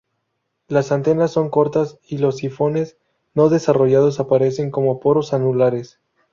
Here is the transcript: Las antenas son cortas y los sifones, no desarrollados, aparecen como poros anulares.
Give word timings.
Las 0.67 0.91
antenas 0.91 1.29
son 1.29 1.51
cortas 1.51 1.99
y 2.07 2.17
los 2.17 2.37
sifones, 2.37 2.97
no 3.35 3.49
desarrollados, 3.49 4.19
aparecen 4.19 4.71
como 4.71 4.99
poros 4.99 5.31
anulares. 5.31 5.99